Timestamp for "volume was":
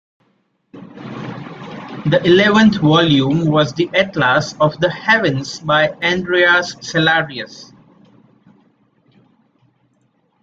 2.77-3.71